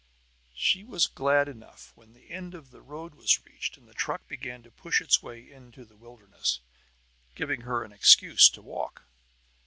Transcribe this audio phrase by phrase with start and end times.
[0.55, 4.27] She was glad enough when the end of the road was reached and the truck
[4.27, 6.59] began to push its way into the wilderness,
[7.35, 9.03] giving her an excuse to walk.